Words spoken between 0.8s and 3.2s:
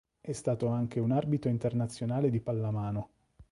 un arbitro internazionale di pallamano.